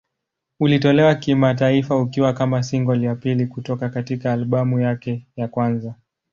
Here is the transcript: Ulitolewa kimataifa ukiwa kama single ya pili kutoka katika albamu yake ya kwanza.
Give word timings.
Ulitolewa 0.59 1.15
kimataifa 1.15 1.95
ukiwa 1.97 2.33
kama 2.33 2.63
single 2.63 3.05
ya 3.05 3.15
pili 3.15 3.47
kutoka 3.47 3.89
katika 3.89 4.33
albamu 4.33 4.79
yake 4.79 5.25
ya 5.35 5.47
kwanza. 5.47 5.95